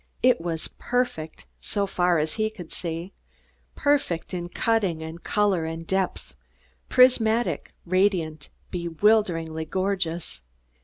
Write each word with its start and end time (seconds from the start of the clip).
It 0.23 0.41
was 0.41 0.67
perfect, 0.79 1.45
so 1.59 1.85
far 1.85 2.17
as 2.17 2.33
he 2.33 2.49
could 2.49 2.71
see; 2.71 3.13
perfect 3.75 4.33
in 4.33 4.49
cutting 4.49 5.03
and 5.03 5.23
color 5.23 5.65
and 5.65 5.85
depth, 5.85 6.33
prismatic, 6.89 7.71
radiant, 7.85 8.49
bewilderingly 8.71 9.65
gorgeous. 9.65 10.41